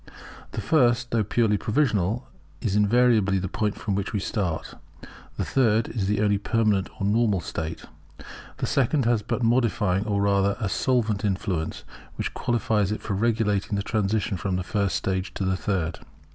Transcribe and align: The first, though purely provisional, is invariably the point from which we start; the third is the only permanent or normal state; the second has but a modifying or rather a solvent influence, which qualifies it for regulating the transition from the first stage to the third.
The 0.53 0.61
first, 0.61 1.11
though 1.11 1.23
purely 1.23 1.59
provisional, 1.59 2.27
is 2.59 2.75
invariably 2.75 3.37
the 3.37 3.47
point 3.47 3.75
from 3.75 3.93
which 3.93 4.13
we 4.13 4.19
start; 4.19 4.73
the 5.37 5.45
third 5.45 5.89
is 5.89 6.07
the 6.07 6.21
only 6.21 6.39
permanent 6.39 6.89
or 6.99 7.05
normal 7.05 7.39
state; 7.39 7.85
the 8.57 8.65
second 8.65 9.05
has 9.05 9.21
but 9.21 9.41
a 9.41 9.45
modifying 9.45 10.07
or 10.07 10.19
rather 10.19 10.57
a 10.59 10.69
solvent 10.69 11.23
influence, 11.23 11.83
which 12.15 12.33
qualifies 12.33 12.91
it 12.91 13.03
for 13.03 13.13
regulating 13.13 13.75
the 13.75 13.83
transition 13.83 14.37
from 14.37 14.55
the 14.55 14.63
first 14.63 14.95
stage 14.95 15.35
to 15.35 15.45
the 15.45 15.55
third. 15.55 15.99